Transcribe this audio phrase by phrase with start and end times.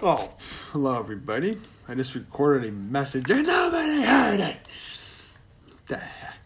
[0.00, 0.30] Oh,
[0.70, 1.58] hello everybody.
[1.88, 4.56] I just recorded a message and nobody heard it.
[5.66, 6.38] What the heck?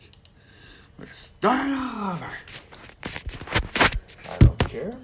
[0.99, 2.31] We're gonna start over.
[4.31, 4.95] I don't care.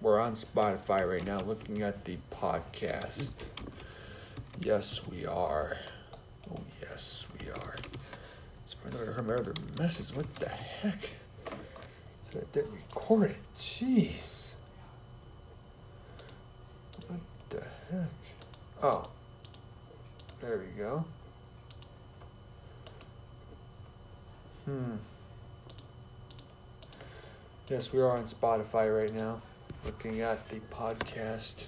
[0.00, 3.48] We're on Spotify right now looking at the podcast.
[4.58, 5.76] Yes, we are.
[6.50, 7.76] Oh, yes, we are.
[8.64, 10.16] Surprised I heard my other message.
[10.16, 11.10] What the heck?
[12.30, 13.36] Did I didn't record it?
[13.54, 14.52] Jeez.
[17.06, 17.20] What
[17.50, 17.62] the
[17.92, 18.08] heck?
[18.82, 19.04] Oh.
[20.40, 21.04] There we go.
[24.64, 24.94] Hmm.
[27.68, 29.40] Yes, we are on Spotify right now,
[29.84, 31.66] looking at the podcast.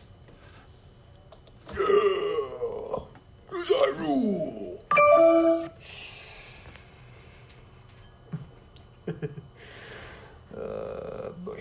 [1.77, 2.99] Yeah!
[3.53, 4.83] I rule!
[10.57, 11.61] uh, boy.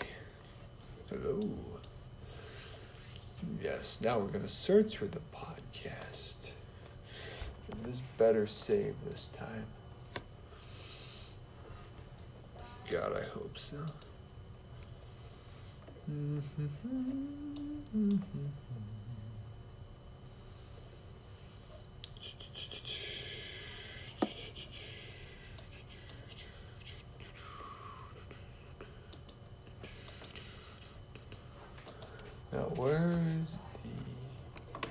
[1.09, 1.72] Hello.
[3.61, 6.53] Yes, now we're going to search for the podcast.
[7.71, 9.65] And this better save this time.
[12.91, 13.77] God, I hope so.
[16.11, 18.45] Mm-hmm, mm-hmm, mm-hmm.
[32.53, 34.87] Now, where is the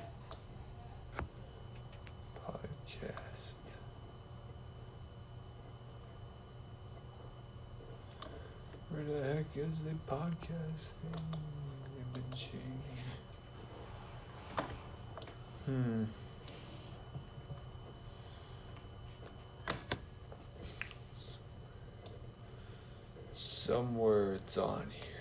[2.44, 3.54] podcast?
[8.90, 11.12] Where the heck is the podcast thing?
[15.66, 16.04] Hmm.
[23.34, 25.11] Somewhere it's on here.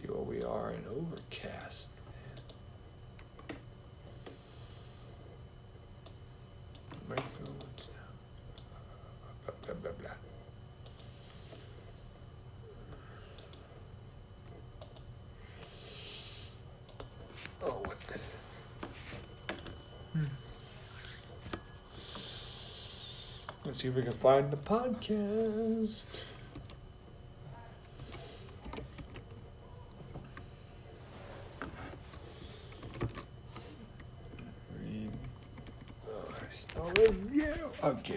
[0.00, 1.96] See where we are in Overcast.
[17.60, 17.82] Oh?
[20.12, 20.24] Hmm.
[23.64, 26.37] Let's see if we can find the podcast.
[36.50, 37.70] Spell review.
[37.84, 38.16] Okay.